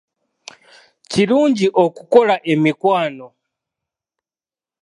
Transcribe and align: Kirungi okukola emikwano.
Kirungi 1.11 1.65
okukola 1.85 2.35
emikwano. 2.53 3.27